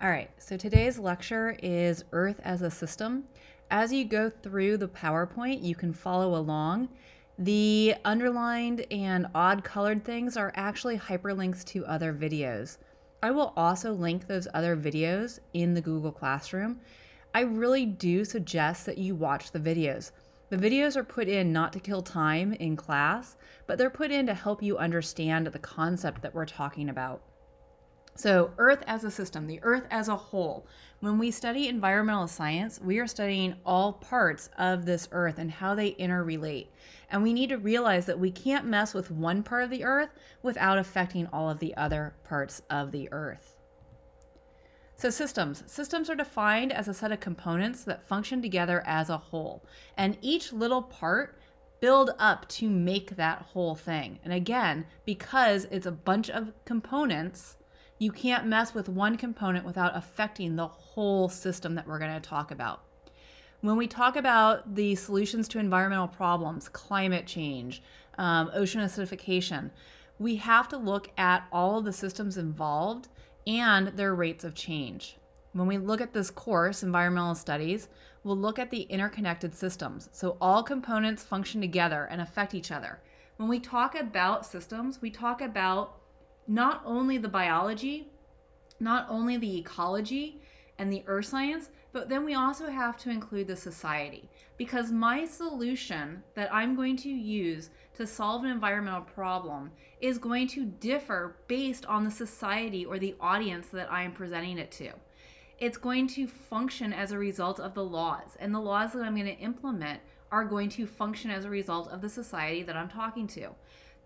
[0.00, 3.24] All right, so today's lecture is Earth as a System.
[3.68, 6.90] As you go through the PowerPoint, you can follow along.
[7.36, 12.78] The underlined and odd colored things are actually hyperlinks to other videos.
[13.24, 16.78] I will also link those other videos in the Google Classroom.
[17.34, 20.12] I really do suggest that you watch the videos.
[20.50, 24.26] The videos are put in not to kill time in class, but they're put in
[24.26, 27.20] to help you understand the concept that we're talking about.
[28.18, 30.66] So, Earth as a system, the Earth as a whole.
[30.98, 35.76] When we study environmental science, we are studying all parts of this Earth and how
[35.76, 36.66] they interrelate.
[37.12, 40.08] And we need to realize that we can't mess with one part of the Earth
[40.42, 43.54] without affecting all of the other parts of the Earth.
[44.96, 45.62] So, systems.
[45.68, 49.64] Systems are defined as a set of components that function together as a whole.
[49.96, 51.38] And each little part
[51.80, 54.18] build up to make that whole thing.
[54.24, 57.57] And again, because it's a bunch of components,
[57.98, 62.28] you can't mess with one component without affecting the whole system that we're going to
[62.28, 62.82] talk about.
[63.60, 67.82] When we talk about the solutions to environmental problems, climate change,
[68.16, 69.70] um, ocean acidification,
[70.18, 73.08] we have to look at all of the systems involved
[73.46, 75.16] and their rates of change.
[75.52, 77.88] When we look at this course, Environmental Studies,
[78.22, 80.08] we'll look at the interconnected systems.
[80.12, 83.00] So all components function together and affect each other.
[83.38, 85.97] When we talk about systems, we talk about
[86.48, 88.08] not only the biology,
[88.80, 90.40] not only the ecology
[90.78, 94.28] and the earth science, but then we also have to include the society.
[94.56, 100.48] Because my solution that I'm going to use to solve an environmental problem is going
[100.48, 104.90] to differ based on the society or the audience that I am presenting it to.
[105.58, 109.16] It's going to function as a result of the laws, and the laws that I'm
[109.16, 112.88] going to implement are going to function as a result of the society that I'm
[112.88, 113.48] talking to.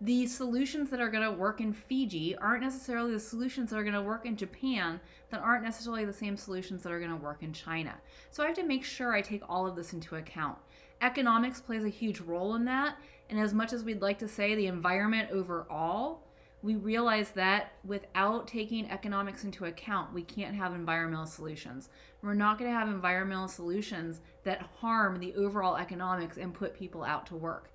[0.03, 3.85] The solutions that are going to work in Fiji aren't necessarily the solutions that are
[3.85, 7.15] going to work in Japan, that aren't necessarily the same solutions that are going to
[7.15, 7.95] work in China.
[8.29, 10.57] So I have to make sure I take all of this into account.
[10.99, 12.97] Economics plays a huge role in that,
[13.29, 16.23] and as much as we'd like to say the environment overall,
[16.63, 21.87] we realize that without taking economics into account, we can't have environmental solutions.
[22.21, 27.05] We're not going to have environmental solutions that harm the overall economics and put people
[27.05, 27.69] out to work.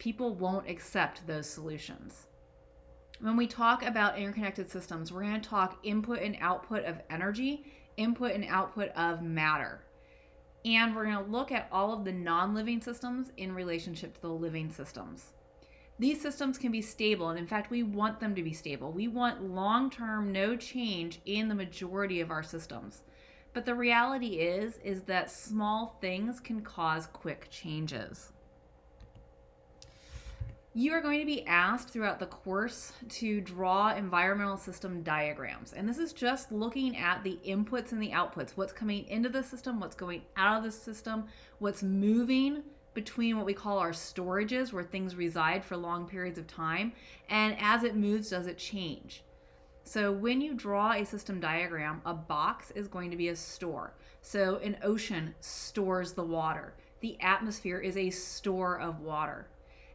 [0.00, 2.26] People won't accept those solutions.
[3.20, 7.66] When we talk about interconnected systems, we're going to talk input and output of energy,
[7.98, 9.82] input and output of matter.
[10.64, 14.22] And we're going to look at all of the non living systems in relationship to
[14.22, 15.34] the living systems.
[15.98, 18.92] These systems can be stable, and in fact, we want them to be stable.
[18.92, 23.02] We want long term, no change in the majority of our systems.
[23.52, 28.32] But the reality is, is that small things can cause quick changes.
[30.72, 35.72] You are going to be asked throughout the course to draw environmental system diagrams.
[35.72, 39.42] And this is just looking at the inputs and the outputs what's coming into the
[39.42, 41.24] system, what's going out of the system,
[41.58, 42.62] what's moving
[42.94, 46.92] between what we call our storages, where things reside for long periods of time.
[47.28, 49.24] And as it moves, does it change?
[49.82, 53.94] So when you draw a system diagram, a box is going to be a store.
[54.22, 56.74] So an ocean stores the water.
[57.00, 59.48] The atmosphere is a store of water.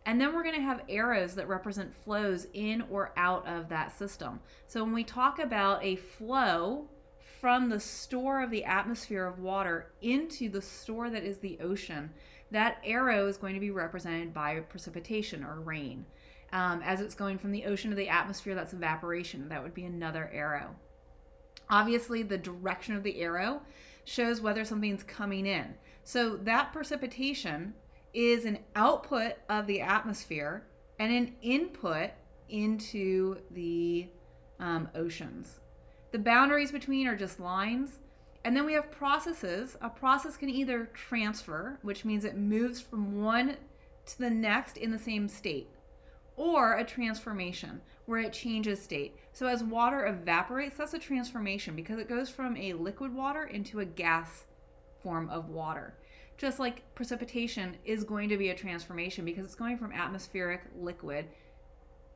[0.06, 3.98] And then we're going to have arrows that represent flows in or out of that
[3.98, 4.40] system.
[4.68, 6.88] So when we talk about a flow
[7.42, 12.12] from the store of the atmosphere of water into the store that is the ocean,
[12.52, 16.06] that arrow is going to be represented by precipitation or rain.
[16.54, 19.50] Um, as it's going from the ocean to the atmosphere, that's evaporation.
[19.50, 20.76] That would be another arrow.
[21.70, 23.62] Obviously, the direction of the arrow
[24.06, 25.74] shows whether something's coming in.
[26.04, 27.74] So that precipitation
[28.16, 30.64] is an output of the atmosphere
[31.00, 32.12] and an input
[32.50, 34.08] into the
[34.60, 35.60] um, oceans.
[36.12, 38.00] The boundaries between are just lines.
[38.46, 39.76] And then we have processes.
[39.82, 43.58] A process can either transfer, which means it moves from one
[44.06, 45.68] to the next in the same state,
[46.38, 49.16] or a transformation, where it changes state.
[49.34, 53.80] So as water evaporates, that's a transformation because it goes from a liquid water into
[53.80, 54.46] a gas
[55.02, 55.96] form of water
[56.38, 61.28] just like precipitation is going to be a transformation because it's going from atmospheric liquid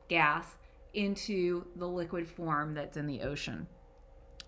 [0.08, 0.56] gas
[0.94, 3.66] into the liquid form that's in the ocean.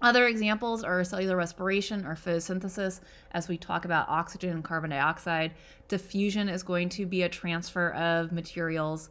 [0.02, 5.52] Other examples are cellular respiration or photosynthesis, as we talk about oxygen and carbon dioxide.
[5.86, 9.10] Diffusion is going to be a transfer of materials.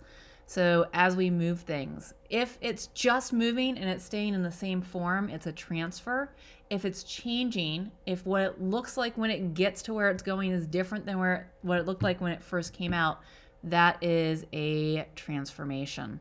[0.51, 4.81] So, as we move things, if it's just moving and it's staying in the same
[4.81, 6.30] form, it's a transfer
[6.69, 10.51] if it's changing, if what it looks like when it gets to where it's going
[10.51, 13.21] is different than where what it looked like when it first came out,
[13.63, 16.19] that is a transformation.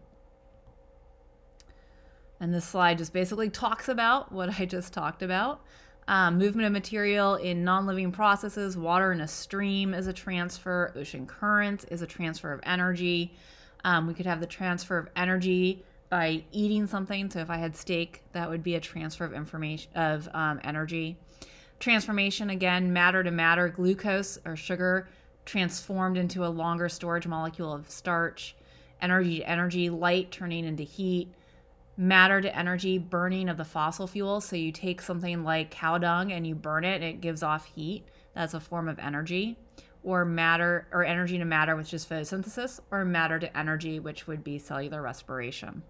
[2.39, 5.61] And this slide just basically talks about what I just talked about.
[6.07, 10.93] Um, movement of material in non living processes, water in a stream is a transfer,
[10.95, 13.35] ocean currents is a transfer of energy.
[13.85, 17.31] Um, we could have the transfer of energy by eating something.
[17.31, 21.17] So if I had steak, that would be a transfer of information of um, energy.
[21.79, 25.09] Transformation again, matter to matter, glucose or sugar
[25.47, 28.55] transformed into a longer storage molecule of starch.
[29.01, 31.33] Energy to energy, light turning into heat.
[31.97, 34.41] Matter to energy, burning of the fossil fuel.
[34.41, 37.65] So you take something like cow dung and you burn it, and it gives off
[37.65, 38.05] heat.
[38.35, 39.57] That's a form of energy
[40.03, 44.43] or matter or energy to matter, which is photosynthesis, or matter to energy, which would
[44.43, 45.83] be cellular respiration.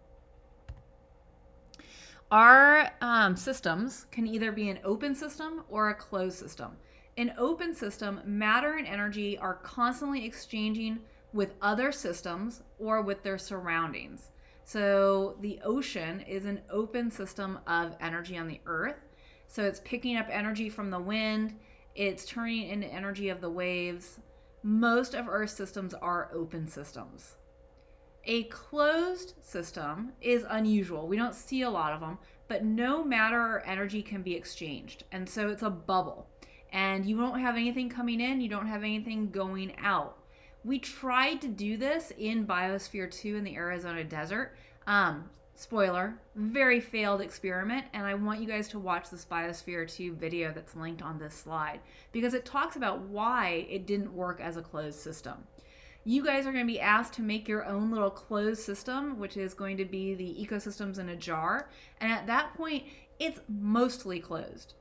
[2.30, 6.76] Our um, systems can either be an open system or a closed system.
[7.16, 11.00] An open system, matter and energy are constantly exchanging
[11.32, 14.30] with other systems or with their surroundings.
[14.64, 19.08] So the ocean is an open system of energy on the earth.
[19.48, 21.58] So it's picking up energy from the wind,
[21.94, 24.20] it's turning into energy of the waves.
[24.62, 27.36] Most of Earth's systems are open systems.
[28.24, 31.08] A closed system is unusual.
[31.08, 35.04] We don't see a lot of them, but no matter or energy can be exchanged.
[35.10, 36.28] And so it's a bubble.
[36.72, 40.18] And you don't have anything coming in, you don't have anything going out.
[40.62, 44.54] We tried to do this in Biosphere 2 in the Arizona desert.
[44.86, 47.86] Um, spoiler, very failed experiment.
[47.92, 51.34] And I want you guys to watch this Biosphere 2 video that's linked on this
[51.34, 51.80] slide
[52.12, 55.44] because it talks about why it didn't work as a closed system
[56.04, 59.36] you guys are going to be asked to make your own little closed system, which
[59.36, 61.68] is going to be the ecosystems in a jar.
[62.00, 62.84] And at that point,
[63.18, 64.74] it's mostly closed.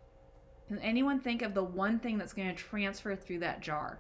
[0.67, 3.99] Can anyone think of the one thing that's going to transfer through that jar?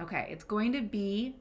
[0.00, 1.36] Okay, it's going to be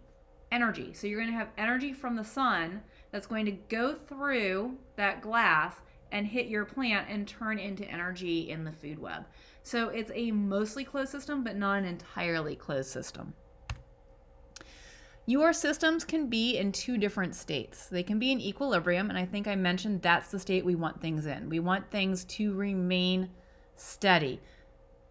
[0.51, 0.93] energy.
[0.93, 2.81] So you're going to have energy from the sun
[3.13, 5.75] that's going to go through that glass
[6.11, 9.25] and hit your plant and turn into energy in the food web.
[9.61, 13.33] So it's a mostly closed system, but not an entirely closed system.
[15.27, 17.85] Your systems can be in two different states.
[17.85, 20.99] They can be in equilibrium, and I think I mentioned that's the state we want
[20.99, 21.49] things in.
[21.49, 23.29] We want things to remain
[23.75, 24.41] steady,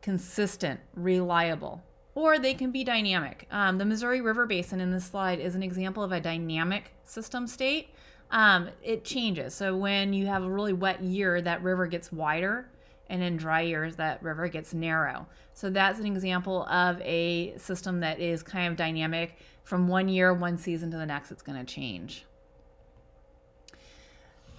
[0.02, 1.82] consistent, reliable,
[2.14, 3.46] or they can be dynamic.
[3.50, 7.46] Um, the Missouri River Basin in this slide is an example of a dynamic system
[7.46, 7.90] state.
[8.30, 9.54] Um, it changes.
[9.54, 12.68] So when you have a really wet year, that river gets wider
[13.08, 15.26] and in dry years that river gets narrow.
[15.54, 20.32] So that's an example of a system that is kind of dynamic from one year,
[20.32, 22.24] one season to the next, it's going to change.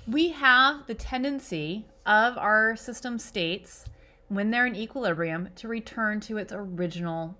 [0.07, 3.85] We have the tendency of our system states
[4.27, 7.35] when they're in equilibrium to return to its original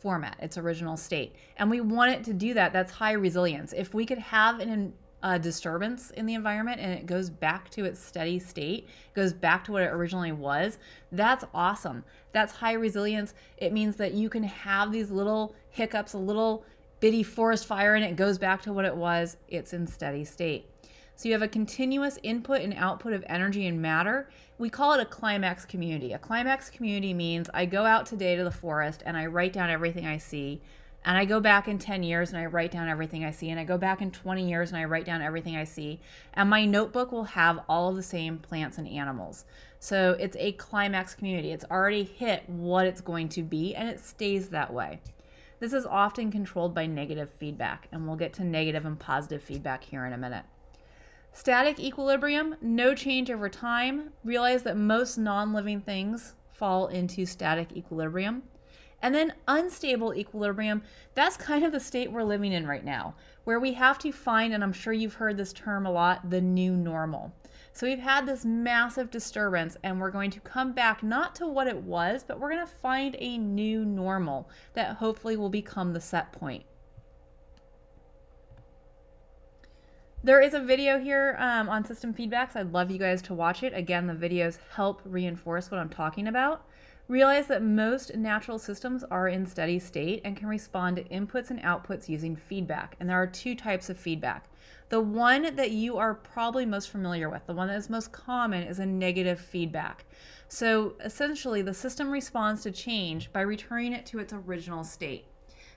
[0.00, 1.34] format, its original state.
[1.56, 2.72] And we want it to do that.
[2.72, 3.72] That's high resilience.
[3.72, 4.92] If we could have an
[5.22, 9.64] a disturbance in the environment and it goes back to its steady state, goes back
[9.64, 10.78] to what it originally was,
[11.10, 12.04] that's awesome.
[12.32, 13.34] That's high resilience.
[13.56, 16.64] It means that you can have these little hiccups, a little
[17.00, 19.36] bitty forest fire, and it goes back to what it was.
[19.48, 20.66] It's in steady state.
[21.18, 24.30] So you have a continuous input and output of energy and matter.
[24.56, 26.12] We call it a climax community.
[26.12, 29.68] A climax community means I go out today to the forest and I write down
[29.68, 30.60] everything I see
[31.04, 33.50] and I go back in 10 years and I write down everything I see.
[33.50, 36.00] And I go back in 20 years and I write down everything I see.
[36.34, 39.44] And my notebook will have all of the same plants and animals.
[39.80, 41.50] So it's a climax community.
[41.50, 45.00] It's already hit what it's going to be and it stays that way.
[45.58, 49.82] This is often controlled by negative feedback, and we'll get to negative and positive feedback
[49.82, 50.44] here in a minute.
[51.32, 54.12] Static equilibrium, no change over time.
[54.24, 58.42] Realize that most non living things fall into static equilibrium.
[59.00, 60.82] And then unstable equilibrium,
[61.14, 64.52] that's kind of the state we're living in right now, where we have to find,
[64.52, 67.32] and I'm sure you've heard this term a lot, the new normal.
[67.72, 71.68] So we've had this massive disturbance, and we're going to come back not to what
[71.68, 76.00] it was, but we're going to find a new normal that hopefully will become the
[76.00, 76.64] set point.
[80.24, 82.56] There is a video here um, on system feedbacks.
[82.56, 83.72] I'd love you guys to watch it.
[83.72, 86.64] Again, the videos help reinforce what I'm talking about.
[87.06, 91.62] Realize that most natural systems are in steady state and can respond to inputs and
[91.62, 92.96] outputs using feedback.
[92.98, 94.46] And there are two types of feedback.
[94.88, 98.64] The one that you are probably most familiar with, the one that is most common,
[98.64, 100.04] is a negative feedback.
[100.48, 105.26] So essentially, the system responds to change by returning it to its original state.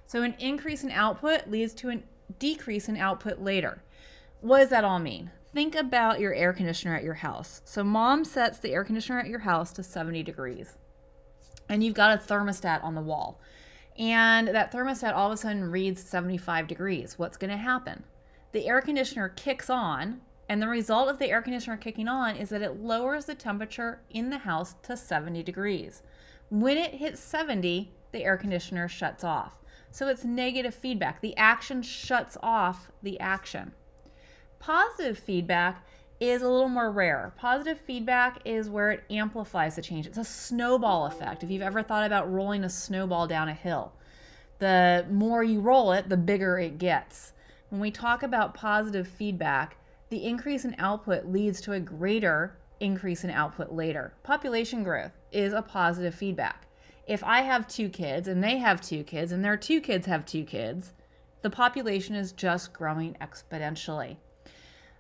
[0.07, 1.99] So an increase in output leads to a
[2.39, 3.83] decrease in output later.
[4.41, 5.31] What does that all mean?
[5.53, 7.61] Think about your air conditioner at your house.
[7.65, 10.77] So mom sets the air conditioner at your house to 70 degrees
[11.69, 13.39] and you've got a thermostat on the wall.
[13.97, 17.17] And that thermostat all of a sudden reads 75 degrees.
[17.17, 18.03] What's going to happen?
[18.51, 22.49] the air conditioner kicks on, and the result of the air conditioner kicking on is
[22.49, 26.01] that it lowers the temperature in the house to 70 degrees.
[26.49, 29.61] When it hits 70, the air conditioner shuts off.
[29.91, 31.21] So it's negative feedback.
[31.21, 33.71] The action shuts off the action.
[34.61, 35.83] Positive feedback
[36.19, 37.33] is a little more rare.
[37.35, 40.05] Positive feedback is where it amplifies the change.
[40.05, 41.41] It's a snowball effect.
[41.43, 43.91] If you've ever thought about rolling a snowball down a hill,
[44.59, 47.33] the more you roll it, the bigger it gets.
[47.69, 49.77] When we talk about positive feedback,
[50.09, 54.13] the increase in output leads to a greater increase in output later.
[54.21, 56.67] Population growth is a positive feedback.
[57.07, 60.23] If I have two kids and they have two kids and their two kids have
[60.23, 60.93] two kids,
[61.41, 64.17] the population is just growing exponentially.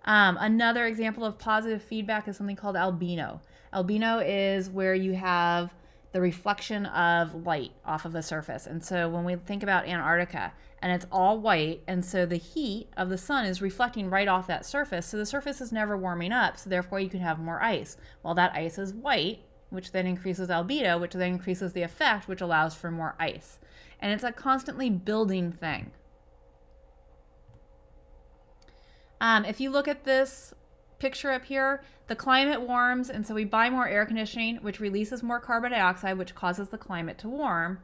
[0.05, 3.39] Um, another example of positive feedback is something called albedo.
[3.73, 5.73] Albedo is where you have
[6.11, 8.67] the reflection of light off of a surface.
[8.67, 12.89] And so when we think about Antarctica and it's all white, and so the heat
[12.97, 16.31] of the sun is reflecting right off that surface, so the surface is never warming
[16.31, 17.97] up, so therefore you can have more ice.
[18.23, 19.39] Well, that ice is white,
[19.69, 23.59] which then increases albedo, which then increases the effect, which allows for more ice.
[23.99, 25.91] And it's a constantly building thing.
[29.21, 30.51] Um, if you look at this
[30.97, 35.21] picture up here, the climate warms, and so we buy more air conditioning, which releases
[35.21, 37.79] more carbon dioxide, which causes the climate to warm,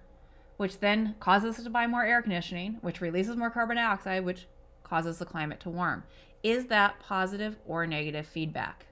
[0.57, 4.47] which then causes us to buy more air conditioning, which releases more carbon dioxide, which
[4.83, 6.03] causes the climate to warm.
[6.41, 8.87] Is that positive or negative feedback?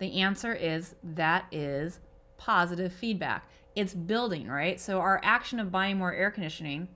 [0.00, 2.00] The answer is that is
[2.36, 3.48] positive feedback.
[3.76, 4.80] It's building, right?
[4.80, 6.88] So our action of buying more air conditioning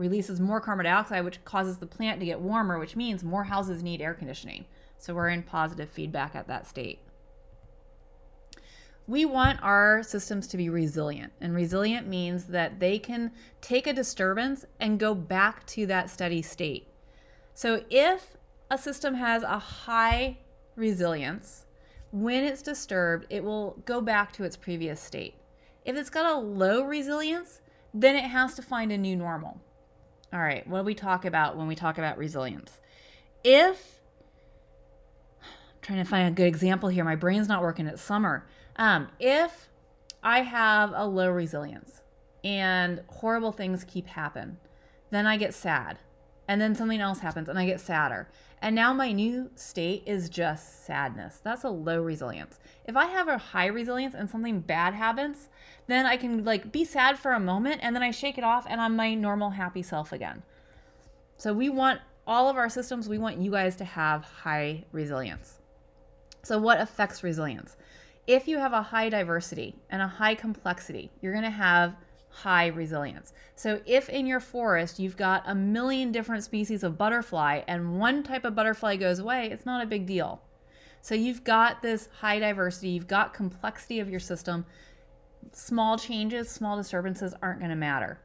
[0.00, 3.82] releases more carbon dioxide, which causes the plant to get warmer, which means more houses
[3.82, 4.64] need air conditioning.
[4.96, 7.00] So we're in positive feedback at that state.
[9.06, 13.92] We want our systems to be resilient, and resilient means that they can take a
[13.92, 16.88] disturbance and go back to that steady state.
[17.52, 18.38] So if
[18.70, 20.38] a system has a high
[20.76, 21.66] resilience,
[22.10, 25.34] when it's disturbed, it will go back to its previous state.
[25.84, 27.60] If it's got a low resilience,
[27.92, 29.60] then it has to find a new normal.
[30.32, 32.80] All right, what do we talk about when we talk about resilience?
[33.42, 34.00] If
[35.42, 35.48] I'm
[35.82, 37.86] trying to find a good example here, my brain's not working.
[37.86, 38.46] It's summer.
[38.76, 39.68] Um, if
[40.22, 42.02] I have a low resilience
[42.44, 44.58] and horrible things keep happen,
[45.10, 45.98] then I get sad,
[46.46, 48.28] and then something else happens and I get sadder,
[48.62, 51.40] and now my new state is just sadness.
[51.42, 52.60] That's a low resilience.
[52.90, 55.48] If I have a high resilience and something bad happens,
[55.86, 58.66] then I can like be sad for a moment and then I shake it off
[58.68, 60.42] and I'm my normal happy self again.
[61.36, 65.60] So we want all of our systems, we want you guys to have high resilience.
[66.42, 67.76] So what affects resilience?
[68.26, 71.94] If you have a high diversity and a high complexity, you're going to have
[72.28, 73.32] high resilience.
[73.54, 78.24] So if in your forest you've got a million different species of butterfly and one
[78.24, 80.42] type of butterfly goes away, it's not a big deal.
[81.02, 84.66] So you've got this high diversity, you've got complexity of your system
[85.52, 88.20] small changes, small disturbances aren't going to matter.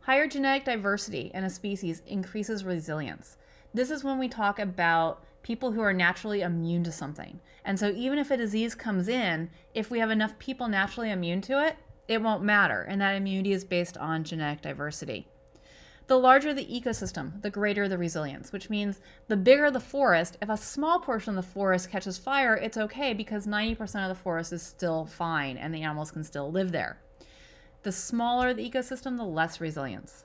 [0.00, 3.36] Higher genetic diversity in a species increases resilience.
[3.74, 7.38] This is when we talk about people who are naturally immune to something.
[7.64, 11.40] And so, even if a disease comes in, if we have enough people naturally immune
[11.42, 11.76] to it,
[12.08, 12.82] it won't matter.
[12.82, 15.26] And that immunity is based on genetic diversity.
[16.08, 20.48] The larger the ecosystem, the greater the resilience, which means the bigger the forest, if
[20.48, 24.52] a small portion of the forest catches fire, it's okay because 90% of the forest
[24.52, 27.00] is still fine and the animals can still live there.
[27.82, 30.24] The smaller the ecosystem, the less resilience.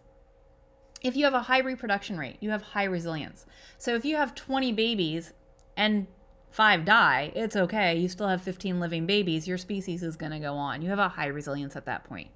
[1.02, 3.48] If you have a high reproduction rate, you have high resilience.
[3.80, 5.34] So if you have 20 babies
[5.76, 6.06] and
[6.52, 7.98] five die, it's okay.
[7.98, 9.48] You still have 15 living babies.
[9.48, 10.84] Your species is going to go on.
[10.84, 12.30] You have a high resilience at that point.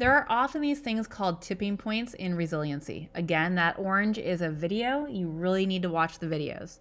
[0.00, 3.10] There are often these things called tipping points in resiliency.
[3.14, 5.04] Again, that orange is a video.
[5.04, 6.78] You really need to watch the videos.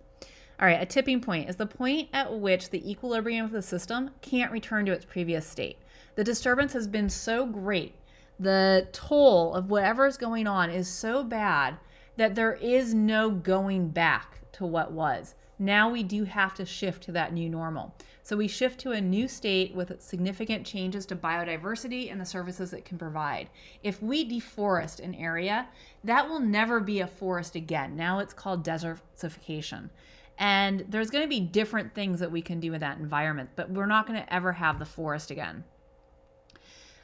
[0.58, 4.12] All right, a tipping point is the point at which the equilibrium of the system
[4.22, 5.80] can't return to its previous state.
[6.16, 7.94] The disturbance has been so great,
[8.40, 11.76] the toll of whatever is going on is so bad
[12.16, 15.36] that there is no going back to what was.
[15.60, 17.94] Now we do have to shift to that new normal.
[18.24, 22.72] So we shift to a new state with significant changes to biodiversity and the services
[22.72, 23.50] it can provide.
[23.84, 25.68] If we deforest an area,
[26.06, 27.98] that will never be a forest again.
[27.98, 29.90] Now it's called desertification.
[30.38, 33.70] And there's going to be different things that we can do in that environment, but
[33.70, 35.66] we're not going to ever have the forest again.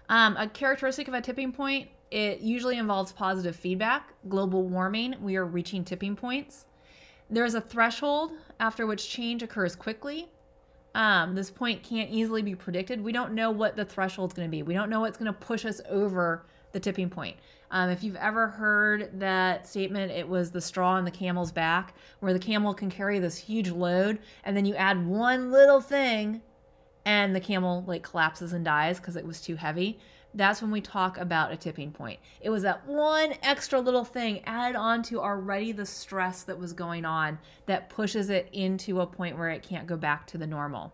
[0.08, 4.14] Um, a characteristic of a tipping point, it usually involves positive feedback.
[4.30, 6.66] Global warming, we are reaching tipping points.
[7.30, 10.30] There's a threshold after which change occurs quickly
[10.96, 13.02] Um, this point can't easily be predicted.
[13.02, 14.64] We don't know what the threshold is going to be.
[14.64, 17.36] We don't know what's going to push us over the tipping point.
[17.70, 21.96] Um, if you've ever heard that statement, it was the straw on the camel's back,
[22.22, 26.42] where the camel can carry this huge load, and then you add one little thing,
[27.06, 30.00] and the camel like collapses and dies because it was too heavy.
[30.36, 32.20] That's when we talk about a tipping point.
[32.42, 36.74] It was that one extra little thing added on to already the stress that was
[36.74, 40.46] going on that pushes it into a point where it can't go back to the
[40.46, 40.94] normal.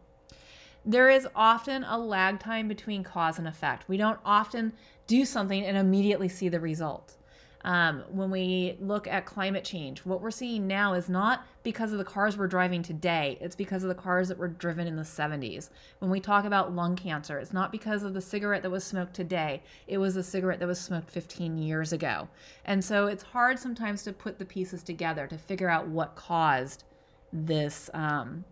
[0.86, 3.89] There is often a lag time between cause and effect.
[3.89, 4.74] We don't often
[5.07, 7.17] do something and immediately see the result.
[7.63, 12.00] Um, when we look at climate change, what we're seeing now is not because of
[12.00, 15.03] the cars we're driving today, it's because of the cars that were driven in the
[15.03, 15.70] 70s.
[16.00, 19.13] When we talk about lung cancer, it's not because of the cigarette that was smoked
[19.13, 22.27] today, it was the cigarette that was smoked 15 years ago.
[22.65, 26.84] And so it's hard sometimes to put the pieces together to figure out what caused
[27.32, 28.44] this um,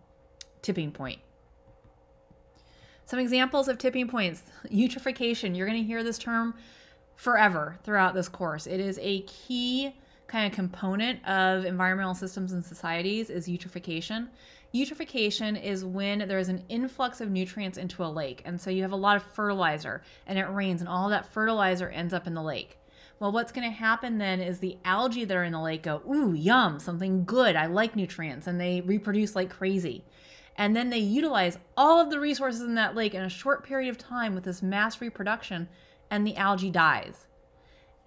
[0.62, 1.20] tipping point.
[3.06, 5.56] Some examples of tipping points eutrophication.
[5.56, 6.54] You're going to hear this term
[7.20, 8.66] forever throughout this course.
[8.66, 9.94] It is a key
[10.26, 14.28] kind of component of environmental systems and societies is eutrophication.
[14.74, 18.40] Eutrophication is when there is an influx of nutrients into a lake.
[18.46, 21.90] And so you have a lot of fertilizer and it rains and all that fertilizer
[21.90, 22.78] ends up in the lake.
[23.18, 26.00] Well, what's going to happen then is the algae that are in the lake go,
[26.10, 27.54] ooh, yum, something good.
[27.54, 28.46] I like nutrients.
[28.46, 30.06] And they reproduce like crazy.
[30.56, 33.90] And then they utilize all of the resources in that lake in a short period
[33.90, 35.68] of time with this mass reproduction
[36.10, 37.26] and the algae dies.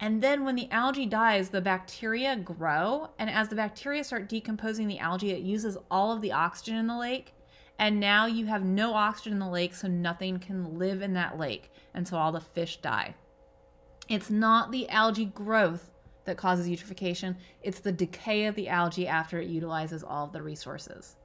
[0.00, 3.10] And then when the algae dies, the bacteria grow.
[3.18, 6.86] And as the bacteria start decomposing the algae, it uses all of the oxygen in
[6.86, 7.32] the lake.
[7.78, 11.38] And now you have no oxygen in the lake, so nothing can live in that
[11.38, 11.72] lake.
[11.94, 13.14] And so all the fish die.
[14.08, 15.90] It's not the algae growth
[16.24, 20.42] that causes eutrophication, it's the decay of the algae after it utilizes all of the
[20.42, 21.16] resources.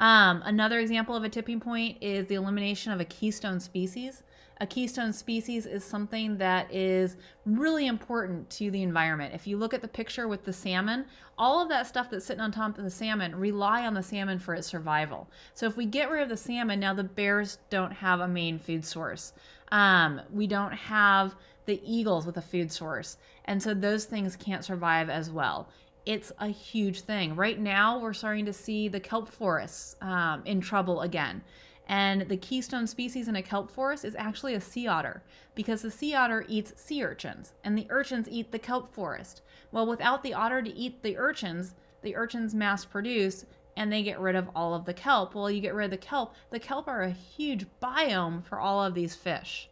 [0.00, 4.22] Um, another example of a tipping point is the elimination of a keystone species
[4.58, 9.34] a keystone species is something that is really important to the environment.
[9.34, 11.04] If you look at the picture with the salmon,
[11.36, 14.38] all of that stuff that's sitting on top of the salmon rely on the salmon
[14.38, 15.28] for its survival.
[15.54, 18.58] So if we get rid of the salmon, now the bears don't have a main
[18.58, 19.34] food source.
[19.72, 21.34] Um, we don't have
[21.66, 23.18] the eagles with a food source.
[23.44, 25.68] And so those things can't survive as well
[26.06, 27.34] it's a huge thing.
[27.34, 31.42] Right now, we're starting to see the kelp forests um, in trouble again.
[31.88, 35.22] And the keystone species in a kelp forest is actually a sea otter
[35.54, 39.42] because the sea otter eats sea urchins and the urchins eat the kelp forest.
[39.70, 43.46] Well, without the otter to eat the urchins, the urchins mass produce
[43.76, 45.34] and they get rid of all of the kelp.
[45.34, 46.34] Well, you get rid of the kelp.
[46.50, 49.68] The kelp are a huge biome for all of these fish.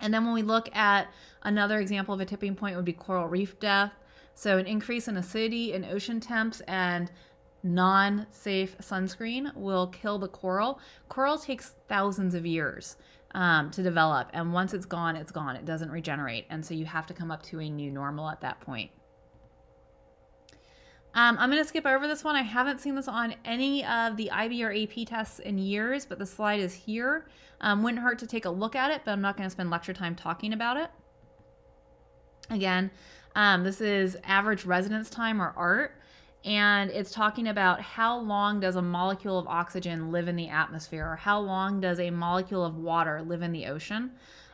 [0.00, 1.08] And then when we look at
[1.42, 3.92] another example of a tipping point would be coral reef death.
[4.34, 7.10] So an increase in acidity in ocean temps and
[7.74, 10.80] non safe sunscreen will kill the coral.
[11.08, 12.96] Coral takes thousands of years
[13.32, 15.56] um, to develop, and once it's gone, it's gone.
[15.56, 16.46] It doesn't regenerate.
[16.48, 18.90] And so you have to come up to a new normal at that point.
[21.14, 22.36] Um, I'm going to skip over this one.
[22.36, 26.18] I haven't seen this on any of the IB or AP tests in years, but
[26.18, 27.26] the slide is here.
[27.62, 29.70] Um, wouldn't hurt to take a look at it, but I'm not going to spend
[29.70, 30.90] lecture time talking about it.
[32.50, 32.90] Again,
[33.34, 35.95] um, this is average residence time or ART
[36.46, 41.04] and it's talking about how long does a molecule of oxygen live in the atmosphere
[41.04, 44.12] or how long does a molecule of water live in the ocean?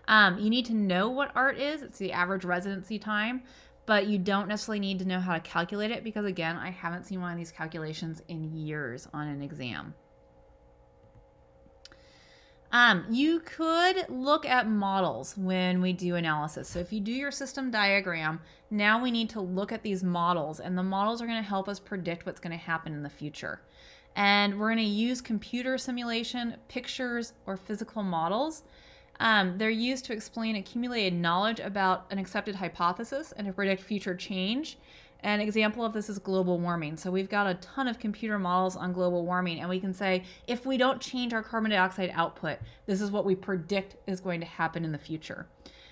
[0.09, 3.43] Um, you need to know what art is it's the average residency time
[3.87, 7.05] but you don't necessarily need to know how to calculate it because again i haven't
[7.05, 9.95] seen one of these calculations in years on an exam
[12.73, 16.69] um, you could look at models when we do analysis.
[16.69, 20.59] So if you do your system diagram, now we need to look at these models,
[20.59, 23.11] and the models are going to help us predict what's going to happen in the
[23.11, 23.61] future.
[24.17, 28.63] And we're going to use computer simulation, pictures, or physical models.
[29.21, 34.15] Um, they're used to explain accumulated knowledge about an accepted hypothesis and to predict future
[34.15, 34.79] change.
[35.23, 36.97] An example of this is global warming.
[36.97, 40.25] So we've got a ton of computer models on global warming, and we can say
[40.49, 44.41] if we don't change our carbon dioxide output, this is what we predict is going
[44.41, 45.47] to happen in the future.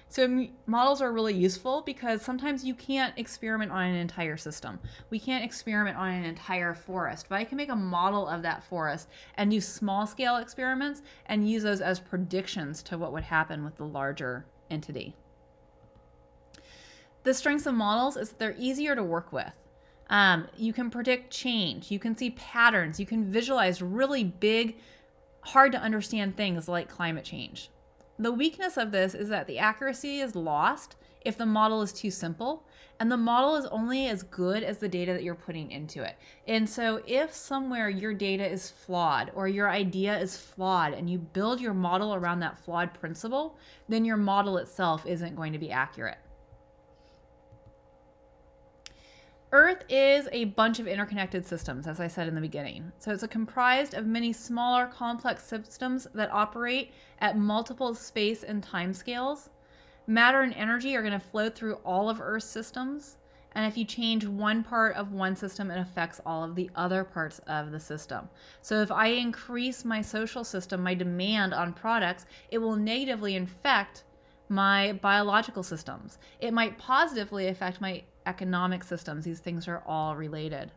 [0.08, 4.80] So models are really useful because sometimes you can't experiment on an entire system.
[5.08, 8.64] We can't experiment on an entire forest, but I can make a model of that
[8.64, 13.64] forest and do small scale experiments and use those as predictions to what would happen
[13.64, 15.14] with the larger entity.
[17.22, 19.52] The strengths of models is they're easier to work with.
[20.08, 24.78] Um, you can predict change, you can see patterns, you can visualize really big,
[25.42, 27.70] hard to understand things like climate change.
[28.18, 32.10] the weakness of this is that the accuracy is lost if the model is too
[32.10, 32.66] simple
[32.98, 36.16] and the model is only as good as the data that you're putting into it.
[36.46, 41.18] And so if somewhere your data is flawed or your idea is flawed and you
[41.18, 45.70] build your model around that flawed principle, then your model itself isn't going to be
[45.70, 46.18] accurate.
[49.52, 52.92] Earth is a bunch of interconnected systems, as I said in the beginning.
[53.00, 58.94] So it's comprised of many smaller, complex systems that operate at multiple space and time
[58.94, 59.50] scales.
[60.06, 63.16] Matter and energy are going to flow through all of Earth's systems.
[63.52, 67.02] And if you change one part of one system, it affects all of the other
[67.02, 68.28] parts of the system.
[68.62, 74.04] So if I increase my social system, my demand on products, it will negatively infect
[74.48, 76.18] my biological systems.
[76.40, 79.24] It might positively affect my economic systems.
[79.24, 80.70] These things are all related.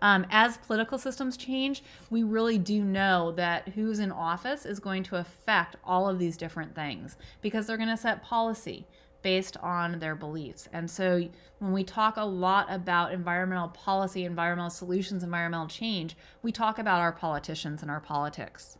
[0.00, 5.02] Um, as political systems change, we really do know that who's in office is going
[5.04, 8.86] to affect all of these different things because they're going to set policy
[9.22, 10.68] based on their beliefs.
[10.72, 16.52] And so when we talk a lot about environmental policy, environmental solutions, environmental change, we
[16.52, 18.78] talk about our politicians and our politics.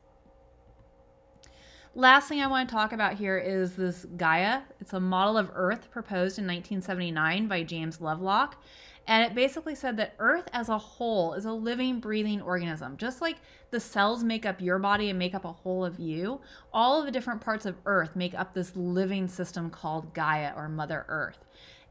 [1.99, 4.61] Last thing I want to talk about here is this Gaia.
[4.81, 8.63] It's a model of Earth proposed in 1979 by James Lovelock.
[9.09, 12.99] And it basically said that Earth as a whole is a living, breathing organism.
[12.99, 13.39] Just like
[13.73, 16.41] the cells make up your body and make up a whole of you,
[16.73, 20.69] all of the different parts of Earth make up this living system called Gaia or
[20.69, 21.45] Mother Earth.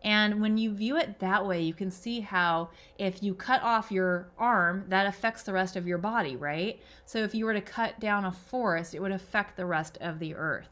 [0.04, 3.92] And when you view it that way, you can see how if you cut off
[3.92, 6.80] your arm, that affects the rest of your body, right?
[7.06, 10.20] So if you were to cut down a forest, it would affect the rest of
[10.20, 10.70] the earth.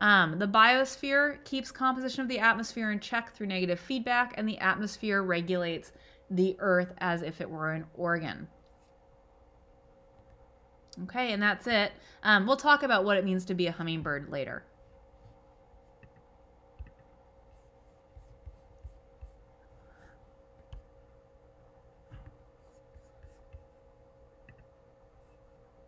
[0.00, 4.58] Um, the biosphere keeps composition of the atmosphere in check through negative feedback, and the
[4.58, 5.92] atmosphere regulates
[6.30, 8.48] the earth as if it were an organ.
[11.04, 11.92] Okay, and that's it.
[12.22, 14.64] Um, we'll talk about what it means to be a hummingbird later.